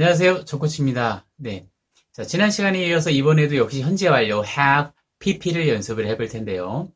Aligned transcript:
안녕하세요. 0.00 0.44
조코치입니다. 0.44 1.26
네. 1.38 1.68
자, 2.12 2.22
지난 2.22 2.52
시간에 2.52 2.86
이어서 2.86 3.10
이번에도 3.10 3.56
역시 3.56 3.82
현재 3.82 4.06
완료 4.06 4.44
have, 4.46 4.92
pp를 5.18 5.68
연습을 5.68 6.06
해볼 6.06 6.28
텐데요. 6.28 6.92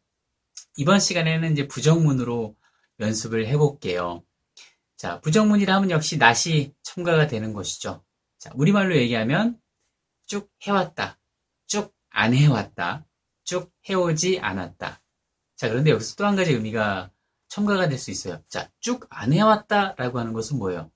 이번 0.77 1.01
시간에는 1.01 1.51
이제 1.51 1.67
부정문으로 1.67 2.55
연습을 3.01 3.49
해볼게요. 3.49 4.23
자, 4.97 5.21
부정문이라 5.21 5.75
하면 5.75 5.91
역시 5.91 6.17
낫이 6.17 6.75
첨가가 6.85 7.27
되는 7.27 7.53
것이죠. 7.53 8.05
자, 8.39 8.53
우리말로 8.55 8.95
얘기하면 8.95 9.61
쭉 10.29 10.49
해왔다, 10.63 11.19
쭉 11.67 11.93
안 12.09 12.35
해왔다, 12.35 13.05
쭉 13.43 13.73
해오지 13.89 14.39
않았다. 14.39 15.03
자, 15.57 15.69
그런데 15.69 15.91
여기서 15.91 16.15
또 16.15 16.25
한 16.25 16.37
가지 16.37 16.53
의미가 16.53 17.11
첨가가 17.49 17.89
될 17.89 17.99
수 17.99 18.13
있어요. 18.13 18.41
자, 18.49 18.71
쭉 18.79 19.09
안 19.11 19.33
해왔다 19.33 19.97
라고 19.99 20.21
하는 20.21 20.33
것은 20.33 20.57
뭐예요? 20.57 20.93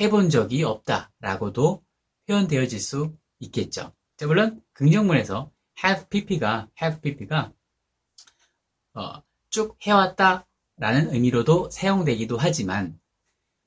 해본 0.00 0.30
적이 0.30 0.64
없다 0.64 1.12
라고도 1.20 1.84
표현되어질 2.26 2.80
수 2.80 3.16
있겠죠. 3.40 3.94
자, 4.16 4.26
물론 4.26 4.62
긍정문에서 4.72 5.52
have 5.84 6.08
pp가 6.08 6.68
have 6.80 7.00
pp가 7.00 7.52
어, 8.94 9.22
쭉 9.50 9.76
해왔다 9.82 10.46
라는 10.76 11.12
의미로도 11.12 11.70
사용되기도 11.70 12.36
하지만 12.38 12.98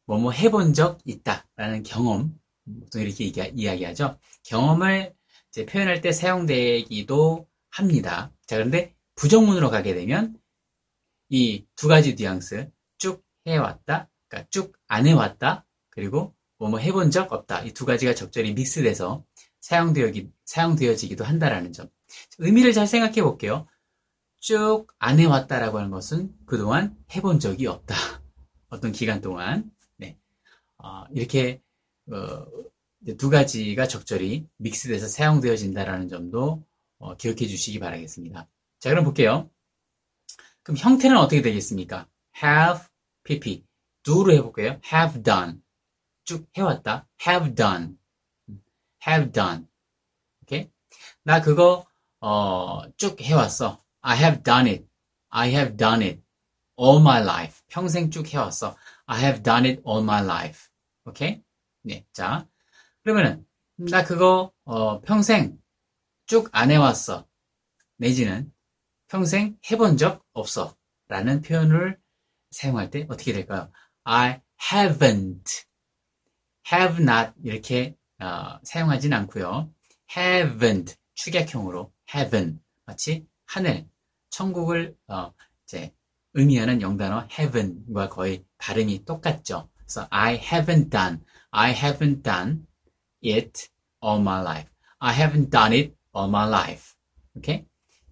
뭐뭐 0.05 0.31
해본 0.31 0.73
적 0.73 0.99
있다 1.05 1.47
라는 1.55 1.83
경험 1.83 2.37
보통 2.81 3.01
이렇게 3.01 3.25
이야기 3.25 3.83
하죠. 3.85 4.19
경험을 4.43 5.13
표현할 5.69 6.01
때 6.01 6.11
사용되기도 6.11 7.47
합니다. 7.69 8.31
자, 8.45 8.57
그런데 8.57 8.95
부정문으로 9.15 9.69
가게 9.69 9.93
되면 9.93 10.37
이 11.29 11.65
두 11.75 11.87
가지 11.87 12.15
뉘앙스 12.15 12.71
쭉 12.97 13.23
해왔다, 13.45 14.09
그러니까 14.27 14.49
쭉 14.49 14.77
안 14.87 15.05
해왔다, 15.07 15.65
그리고 15.97 16.35
뭐뭐 16.59 16.77
해본 16.77 17.09
적 17.09 17.33
없다. 17.33 17.63
이 17.63 17.73
두 17.73 17.85
가지가 17.85 18.13
적절히 18.13 18.53
믹스돼서 18.53 19.25
사용되어기, 19.61 20.31
사용되어지기도 20.45 21.23
한다라는 21.25 21.73
점. 21.73 21.89
의미를 22.37 22.71
잘 22.71 22.85
생각해 22.87 23.23
볼게요. 23.23 23.67
쭉 24.39 24.87
안 24.99 25.19
해왔다라고 25.19 25.79
하는 25.79 25.89
것은 25.89 26.31
그동안 26.45 26.95
해본 27.15 27.39
적이 27.39 27.65
없다. 27.67 27.95
어떤 28.69 28.91
기간 28.91 29.21
동안. 29.21 29.71
네. 29.97 30.19
어, 30.77 31.05
이렇게, 31.11 31.61
어, 32.11 32.45
두 33.17 33.31
가지가 33.31 33.87
적절히 33.87 34.47
믹스돼서 34.57 35.07
사용되어진다라는 35.07 36.09
점도 36.09 36.63
어, 36.99 37.15
기억해 37.17 37.47
주시기 37.47 37.79
바라겠습니다. 37.79 38.47
자, 38.79 38.89
그럼 38.89 39.03
볼게요. 39.03 39.49
그럼 40.61 40.77
형태는 40.77 41.17
어떻게 41.17 41.41
되겠습니까? 41.41 42.07
have, 42.43 42.85
pp. 43.23 43.65
do로 44.03 44.31
해볼게요. 44.33 44.79
have 44.93 45.23
done. 45.23 45.59
쭉 46.27 46.45
해왔다. 46.57 47.07
have 47.25 47.55
done. 47.55 47.97
have 49.07 49.31
done. 49.31 49.65
오케이? 50.43 50.69
나 51.23 51.41
그거 51.41 51.87
어, 52.19 52.81
쭉 52.97 53.19
해왔어. 53.21 53.81
I 54.01 54.17
have 54.17 54.43
done 54.43 54.67
it. 54.69 54.85
I 55.29 55.49
have 55.51 55.77
done 55.77 56.05
it. 56.05 56.21
all 56.77 56.99
my 56.99 57.21
life. 57.21 57.61
평생 57.69 58.11
쭉 58.11 58.27
해왔어. 58.27 58.75
I 59.05 59.21
have 59.21 59.41
done 59.41 59.65
it 59.65 59.81
all 59.87 60.03
my 60.03 60.21
life. 60.21 60.67
오케이? 61.05 61.41
네. 61.83 62.05
자. 62.11 62.45
그러면은 63.03 63.47
나 63.77 64.03
그거 64.03 64.51
어, 64.65 64.99
평생 64.99 65.57
쭉 66.25 66.49
안 66.51 66.71
해왔어. 66.71 67.25
내지는 67.95 68.51
평생 69.07 69.57
해본 69.71 69.95
적 69.95 70.25
없어. 70.33 70.75
라는 71.07 71.41
표현을 71.41 71.97
사용할 72.51 72.89
때 72.89 73.05
어떻게 73.09 73.31
될까요? 73.31 73.71
I 74.03 74.41
haven't 74.59 75.66
have 76.71 77.01
not 77.01 77.31
이렇게 77.43 77.95
어, 78.19 78.59
사용하진 78.63 79.13
않고요. 79.13 79.71
haven't 80.09 80.95
축약형으로 81.15 81.91
heaven 82.13 82.59
마치 82.85 83.25
하늘, 83.45 83.87
천국을 84.29 84.95
어, 85.07 85.33
이제 85.63 85.93
의미하는 86.33 86.81
영단어 86.81 87.27
heaven과 87.31 88.09
거의 88.09 88.43
발음이 88.57 89.05
똑같죠. 89.05 89.69
그래서 89.75 90.07
I 90.09 90.39
haven't 90.39 90.89
done, 90.89 91.19
I 91.51 91.73
haven't 91.73 92.23
done 92.23 92.65
it 93.25 93.69
all 94.03 94.21
my 94.21 94.41
life. 94.41 94.69
I 94.99 95.15
haven't 95.15 95.49
done 95.49 95.73
it 95.73 95.95
all 96.15 96.29
my 96.29 96.47
life. 96.47 96.93
오케이? 97.35 97.65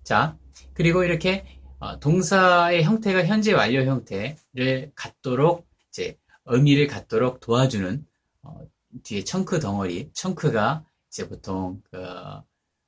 자, 0.04 0.38
그리고 0.74 1.04
이렇게 1.04 1.46
어, 1.80 2.00
동사의 2.00 2.84
형태가 2.84 3.26
현재 3.26 3.54
완료 3.54 3.84
형태를 3.84 4.92
갖도록 4.96 5.68
이제 5.90 6.18
의미를 6.46 6.88
갖도록 6.88 7.40
도와주는 7.40 8.06
어, 8.46 8.60
뒤에 9.04 9.24
청크 9.24 9.60
덩어리, 9.60 10.12
청크가 10.14 10.86
이제 11.10 11.28
보통 11.28 11.82
그 11.92 11.98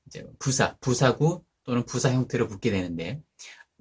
이제 0.06 0.26
부사, 0.40 0.78
부사구 0.78 1.44
또는 1.64 1.86
부사 1.86 2.12
형태로 2.12 2.48
붙게 2.48 2.72
되는데 2.72 3.22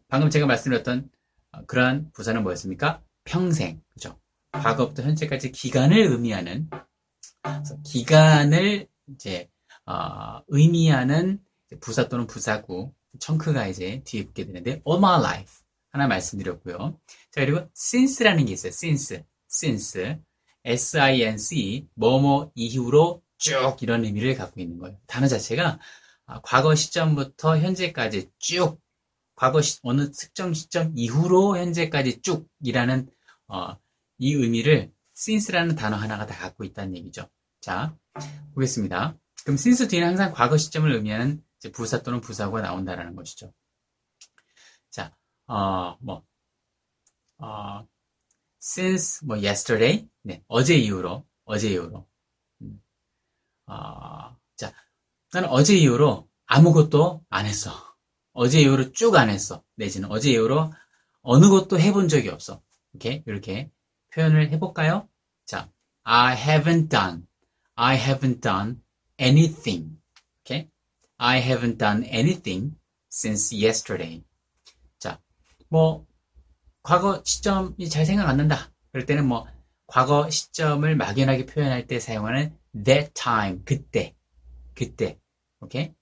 방금 0.09 0.31
제가 0.31 0.47
말씀드렸던 0.47 1.09
어, 1.53 1.65
그러한 1.67 2.11
부사는 2.13 2.43
뭐였습니까? 2.43 3.03
평생, 3.25 3.83
그죠? 3.95 4.19
과거부터 4.53 5.03
현재까지 5.03 5.53
기간을 5.53 5.99
의미하는 5.99 6.69
기간을 7.85 8.89
이제 9.09 9.49
어, 9.85 10.43
의미하는 10.49 11.41
부사 11.81 12.09
또는 12.09 12.27
부사구 12.27 12.93
청크가 13.21 13.67
이제 13.67 14.03
뒤에 14.05 14.25
붙게 14.27 14.47
되는데 14.47 14.83
all 14.87 14.99
my 14.99 15.21
life 15.21 15.65
하나 15.91 16.07
말씀드렸고요. 16.07 16.99
자 17.31 17.45
그리고 17.45 17.69
since라는 17.77 18.47
게 18.47 18.53
있어요. 18.53 18.71
since, 18.71 19.25
since 19.51 20.19
S-I-N-C, 20.67 21.89
뭐뭐 21.95 22.51
이후로 22.55 23.23
쭉 23.39 23.77
이런 23.81 24.05
의미를 24.05 24.35
갖고 24.35 24.61
있는 24.61 24.79
거예요. 24.79 24.99
단어 25.07 25.29
자체가 25.29 25.79
아, 26.27 26.41
과거 26.43 26.75
시점부터 26.75 27.59
현재까지 27.59 28.31
쭉, 28.39 28.81
과거 29.37 29.63
시, 29.63 29.79
어느 29.85 30.11
특정 30.11 30.53
시점 30.53 30.93
이후로 30.97 31.57
현재까지 31.57 32.21
쭉이라는 32.21 33.09
어, 33.49 33.77
이 34.19 34.35
의미를 34.35 34.93
since라는 35.17 35.77
단어 35.77 35.97
하나가 35.97 36.27
다 36.27 36.37
갖고 36.37 36.65
있다는 36.65 36.97
얘기죠. 36.97 37.29
자, 37.61 37.97
보겠습니다. 38.55 39.17
그럼 39.45 39.55
since 39.55 39.87
뒤에는 39.87 40.09
항상 40.09 40.33
과거 40.33 40.57
시점을 40.57 40.91
의미하는 40.93 41.45
부사 41.73 42.03
또는 42.03 42.21
부사가 42.21 42.61
나온다라는 42.61 43.15
것이죠. 43.15 43.53
자, 44.91 45.15
어, 45.47 45.97
뭐, 46.01 46.25
어, 47.39 47.87
since 48.61 49.27
뭐 49.27 49.37
yesterday 49.37 50.09
네, 50.23 50.43
어제 50.49 50.77
이후로 50.77 51.25
어제 51.45 51.71
이후로 51.71 52.07
음. 52.63 52.83
어, 53.67 54.37
자 54.57 54.73
나는 55.33 55.49
어제 55.49 55.77
이후로 55.77 56.29
아무것도 56.47 57.25
안 57.29 57.47
했어 57.47 57.73
어제 58.33 58.61
이후로 58.61 58.93
쭉 58.93 59.17
안 59.17 59.31
했어 59.31 59.63
내지는 59.77 60.11
어제 60.11 60.31
이후로 60.33 60.73
어느 61.23 61.49
것도 61.49 61.79
해본 61.81 62.09
적이 62.09 62.31
없어 62.31 62.63
이렇게 62.93 63.23
이렇게 63.27 63.71
표현을 64.15 64.51
해볼까요? 64.53 65.09
자 65.45 65.71
I 66.05 66.37
haven't 66.37 66.89
done 66.89 67.27
I 67.75 67.99
haven't 67.99 68.41
done 68.41 68.83
anything 69.21 69.99
okay? 70.41 70.71
I 71.19 71.41
haven't 71.43 71.79
done 71.79 72.05
anything 72.05 72.77
since 73.11 73.55
yesterday 73.55 74.23
자 74.99 75.21
뭐 75.69 76.07
과거 76.87 77.21
시점이 77.25 77.89
잘 77.89 78.07
생각 78.07 78.29
안 78.29 78.37
난다. 78.37 78.71
그럴 78.93 79.07
때는 79.07 79.27
뭐 79.27 79.45
과거 79.89 80.31
시점을 80.31 80.95
막연하게 80.95 81.45
표현할 81.45 81.89
때 81.89 81.99
사용하는 81.99 82.57
that 82.85 83.11
time 83.13 83.61
그때 83.65 84.15
그때 84.73 85.19
오케이 85.59 85.93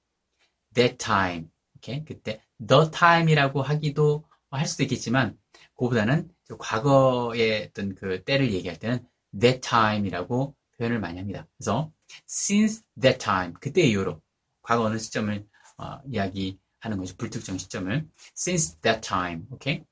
that 0.74 0.98
time 0.98 1.48
오케이 1.78 2.04
그때 2.04 2.42
the 2.68 2.90
time이라고 2.90 3.62
하기도 3.62 4.26
할 4.50 4.66
수도 4.66 4.82
있겠지만 4.82 5.38
그보다는 5.74 6.30
과거의 6.58 7.68
어떤 7.70 7.94
그 7.94 8.22
때를 8.22 8.52
얘기할 8.52 8.78
때는 8.78 9.08
that 9.40 9.62
time이라고 9.62 10.54
표현을 10.76 11.00
많이 11.00 11.16
합니다. 11.16 11.48
그래서 11.56 11.90
since 12.28 12.82
that 13.00 13.16
time 13.24 13.54
그때 13.58 13.80
이후로 13.80 14.20
과거 14.60 14.82
어느 14.82 14.98
시점을 14.98 15.46
어, 15.78 16.00
이야기하는 16.06 16.98
거죠. 16.98 17.16
불특정 17.16 17.56
시점을 17.56 18.06
since 18.36 18.78
that 18.82 19.00
time 19.00 19.44
오케이 19.50 19.82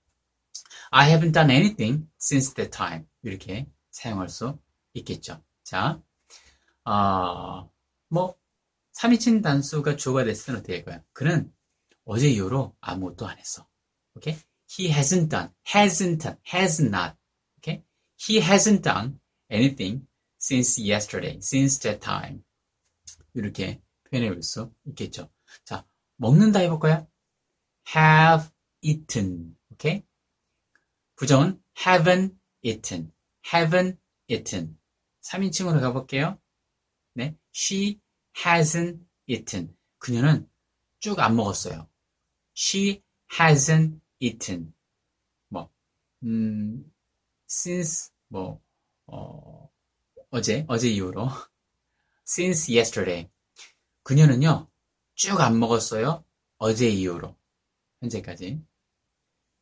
I 0.91 1.11
haven't 1.11 1.32
done 1.32 1.50
anything 1.50 2.09
since 2.20 2.55
that 2.55 2.70
time. 2.70 3.06
이렇게 3.23 3.67
사용할 3.91 4.29
수 4.29 4.59
있겠죠. 4.94 5.43
자, 5.64 6.03
어, 6.85 7.70
뭐, 8.09 8.37
3인칭 8.94 9.43
단수가 9.43 9.97
주어가 9.97 10.25
됐을 10.25 10.47
때는 10.47 10.61
어떻게 10.61 10.75
할까요? 10.75 11.03
그는 11.12 11.53
어제 12.05 12.29
이후로 12.29 12.76
아무것도 12.81 13.26
안 13.26 13.38
했어. 13.38 13.67
오케이? 14.14 14.37
He 14.79 14.91
hasn't 14.91 15.29
done, 15.31 15.50
hasn't 15.67 16.19
done, 16.20 16.38
has 16.53 16.82
not. 16.82 17.17
오케이? 17.58 17.82
He 18.20 18.41
hasn't 18.41 18.82
done 18.82 19.19
anything 19.50 20.06
since 20.41 20.81
yesterday, 20.81 21.37
since 21.38 21.79
that 21.81 22.00
time. 22.00 22.43
이렇게 23.35 23.81
표현해 24.11 24.29
볼 24.29 24.43
수 24.43 24.73
있겠죠. 24.87 25.31
자, 25.65 25.87
먹는다 26.17 26.58
해볼까요? 26.61 27.06
have 27.94 28.50
eaten. 28.82 29.56
오케이? 29.70 30.03
부정은 31.22 31.62
haven't 31.76 32.36
eaten, 32.62 33.12
haven't 33.44 33.96
eaten. 34.28 34.76
3인칭으로 35.20 35.80
가볼게요. 35.80 36.36
네. 37.14 37.36
She 37.54 38.00
hasn't 38.34 39.06
eaten. 39.28 39.76
그녀는 39.98 40.50
쭉 40.98 41.20
안 41.20 41.36
먹었어요. 41.36 41.88
She 42.56 43.04
hasn't 43.38 44.00
eaten. 44.19 44.74
뭐, 45.46 45.70
음, 46.24 46.92
since, 47.48 48.10
뭐, 48.26 48.60
어, 49.06 49.70
어제, 50.30 50.64
어제 50.66 50.88
이후로. 50.90 51.28
since 52.26 52.69
yesterday. 52.74 53.30
그녀는요, 54.02 54.69
쭉 55.14 55.40
안 55.40 55.60
먹었어요. 55.60 56.24
어제 56.58 56.88
이후로. 56.88 57.36
현재까지. 58.00 58.60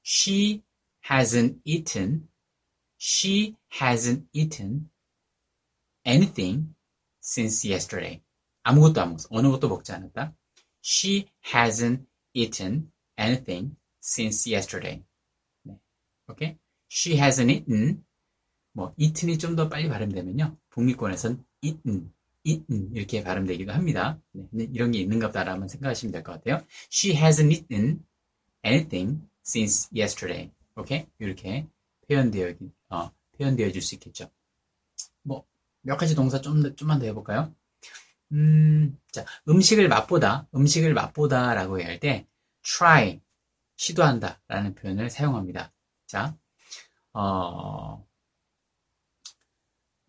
She 0.02 0.62
hasn't 1.08 1.60
eaten. 1.64 2.28
She 2.98 3.56
hasn't 3.80 4.24
eaten 4.32 4.90
anything 6.04 6.74
since 7.22 7.64
yesterday. 7.68 8.22
아무것도 8.62 9.00
안 9.00 9.08
먹었어. 9.10 9.28
어느 9.30 9.48
것도 9.48 9.68
먹지 9.68 9.92
않았다. 9.92 10.34
She 10.84 11.26
hasn't 11.44 12.04
eaten 12.34 12.90
anything 13.18 13.76
since 14.02 14.50
yesterday. 14.50 15.02
네. 15.62 15.78
오케이? 16.28 16.56
She 16.90 17.18
hasn't 17.18 17.50
eaten. 17.50 18.04
뭐, 18.72 18.94
eaten이 18.98 19.38
좀 19.38 19.56
더 19.56 19.68
빨리 19.68 19.88
발음되면요. 19.88 20.56
북미권에선 20.70 21.44
eaten, 21.62 22.12
eaten 22.44 22.90
이렇게 22.94 23.22
발음되기도 23.22 23.72
합니다. 23.72 24.20
네. 24.32 24.68
이런 24.72 24.92
게 24.92 24.98
있는가 25.00 25.28
보다라고 25.28 25.66
생각하시면 25.68 26.12
될 26.12 26.22
것 26.22 26.32
같아요. 26.32 26.64
She 26.90 27.16
hasn't 27.16 27.50
eaten 27.52 28.04
anything 28.64 29.26
since 29.44 29.88
yesterday. 29.94 30.50
오케이? 30.80 31.06
이렇게 31.18 31.68
표현되어, 32.08 32.54
어, 32.90 33.10
표현되어 33.38 33.70
질 33.72 33.82
수 33.82 33.94
있겠죠. 33.96 34.30
뭐, 35.22 35.46
몇 35.82 35.96
가지 35.96 36.14
동사 36.14 36.40
좀, 36.40 36.74
좀만 36.76 36.98
더 37.00 37.06
해볼까요? 37.06 37.54
음, 38.32 38.98
자, 39.12 39.24
음식을 39.48 39.88
맛보다, 39.88 40.48
음식을 40.54 40.94
맛보다 40.94 41.54
라고 41.54 41.82
할 41.82 42.00
때, 42.00 42.26
try, 42.62 43.20
시도한다 43.76 44.42
라는 44.48 44.74
표현을 44.74 45.10
사용합니다. 45.10 45.72
자, 46.06 46.36
어, 47.14 48.06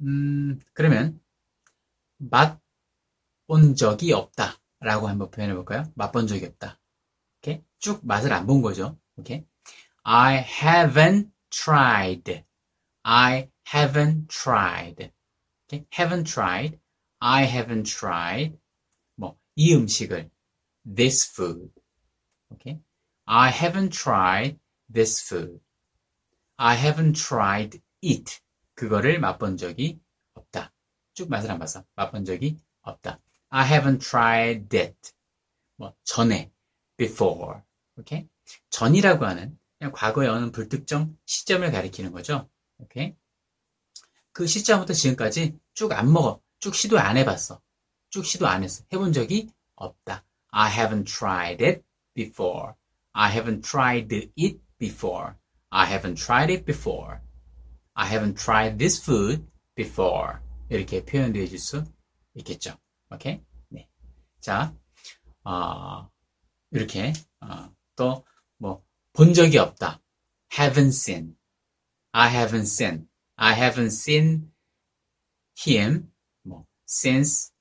음, 0.01 0.59
그러면, 0.73 1.19
맛본 2.19 3.75
적이 3.75 4.13
없다 4.13 4.59
라고 4.79 5.07
한번 5.07 5.29
표현해 5.31 5.53
볼까요? 5.55 5.83
맛본 5.95 6.27
적이 6.27 6.45
없다. 6.47 6.79
오케이? 7.39 7.63
쭉 7.79 8.05
맛을 8.05 8.33
안 8.33 8.47
본 8.47 8.61
거죠. 8.61 8.99
오케이? 9.17 9.45
I 10.04 10.36
haven't 10.36 11.30
tried. 11.50 12.44
I 13.04 13.48
haven't 13.64 14.28
tried. 14.28 15.12
Okay? 15.66 15.86
haven't 15.90 16.26
tried. 16.26 16.78
I 17.20 17.44
haven't 17.44 17.86
tried. 17.86 18.58
뭐, 19.16 19.36
이 19.56 19.74
음식을. 19.74 20.30
this 20.86 21.24
food. 21.24 21.70
Okay? 22.52 22.78
I 23.26 23.50
haven't 23.50 23.92
tried 23.92 24.58
this 24.88 25.20
food. 25.20 25.60
I 26.58 26.76
haven't 26.76 27.16
tried 27.16 27.82
it. 28.02 28.40
그거를 28.74 29.18
맛본 29.18 29.56
적이 29.56 29.98
없다. 30.34 30.72
쭉 31.14 31.28
맛을 31.28 31.50
안 31.50 31.58
봤어. 31.58 31.84
맛본 31.96 32.24
적이 32.24 32.58
없다. 32.82 33.20
I 33.48 33.68
haven't 33.68 34.00
tried 34.00 34.68
that. 34.68 35.12
뭐, 35.76 35.94
전에. 36.04 36.52
before. 36.96 37.60
오케이? 37.98 38.28
전이라고 38.70 39.26
하는 39.26 39.58
그냥 39.81 39.93
과거의 39.93 40.29
어느 40.29 40.51
불특정 40.51 41.17
시점을 41.25 41.71
가리키는 41.71 42.11
거죠. 42.11 42.47
오케이? 42.77 43.15
그 44.31 44.45
시점부터 44.45 44.93
지금까지 44.93 45.57
쭉 45.73 45.91
안 45.91 46.13
먹어. 46.13 46.39
쭉 46.59 46.75
시도 46.75 46.99
안 46.99 47.17
해봤어. 47.17 47.59
쭉 48.11 48.23
시도 48.23 48.47
안 48.47 48.63
했어. 48.63 48.83
해본 48.93 49.11
적이 49.11 49.49
없다. 49.73 50.23
I 50.51 50.71
haven't 50.71 51.07
tried 51.07 51.65
it 51.65 51.81
before. 52.13 52.73
I 53.13 53.35
haven't 53.35 53.63
tried 53.67 54.13
it 54.13 54.61
before. 54.77 55.33
I 55.71 55.91
haven't 55.91 56.23
tried 56.23 56.53
it 56.53 56.63
before. 56.63 57.19
I 57.95 58.07
haven't 58.07 58.35
tried 58.35 58.77
this 58.77 59.01
food 59.01 59.47
before. 59.73 60.37
이렇게 60.69 61.03
표현되어 61.03 61.47
줄수 61.47 61.83
있겠죠. 62.35 62.77
오케이? 63.09 63.41
네. 63.69 63.89
자, 64.41 64.75
어, 65.43 66.07
이렇게, 66.69 67.13
어, 67.39 67.73
또, 67.95 68.05
뭐, 68.05 68.23
본 69.13 69.33
적이 69.33 69.57
없다. 69.57 70.01
haven't 70.57 70.89
seen. 70.93 71.35
I 72.13 72.29
haven't 72.33 72.67
seen. 72.67 73.07
I 73.35 73.53
haven't 73.53 73.91
seen 73.91 74.51
him 75.65 76.11
뭐, 76.43 76.65
since 76.87 77.51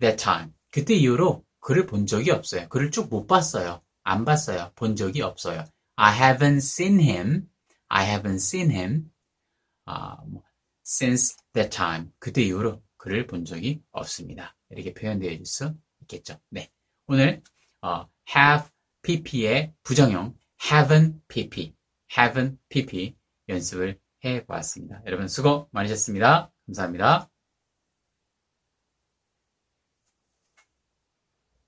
that 0.00 0.22
time. 0.22 0.52
그때 0.70 0.94
이후로 0.94 1.44
그를 1.60 1.86
본 1.86 2.06
적이 2.06 2.30
없어요. 2.30 2.68
그를 2.68 2.90
쭉 2.90 3.08
못 3.08 3.26
봤어요. 3.26 3.82
안 4.04 4.24
봤어요. 4.24 4.72
본 4.74 4.96
적이 4.96 5.22
없어요. 5.22 5.64
I 5.96 6.18
haven't 6.18 6.58
seen 6.58 7.00
him. 7.00 7.48
I 7.88 8.06
haven't 8.06 8.36
seen 8.36 8.70
him 8.70 9.10
uh, 9.88 10.16
since 10.84 11.36
that 11.54 11.70
time. 11.70 12.12
그때 12.18 12.42
이후로 12.42 12.82
그를 12.96 13.26
본 13.26 13.44
적이 13.44 13.82
없습니다. 13.92 14.56
이렇게 14.70 14.92
표현되어 14.94 15.30
있을 15.30 15.46
수 15.46 15.74
있겠죠. 16.02 16.38
네. 16.50 16.70
오늘 17.06 17.42
어, 17.82 18.08
have 18.34 18.68
pp의 19.02 19.72
부정형 19.82 20.36
haven't 20.62 21.20
pp, 21.28 21.74
haven't 22.12 22.56
pp 22.68 23.16
연습을 23.48 23.98
해 24.24 24.44
보았습니다. 24.44 25.02
여러분 25.06 25.28
수고 25.28 25.68
많으셨습니다. 25.72 26.50
감사합니다. 26.66 27.30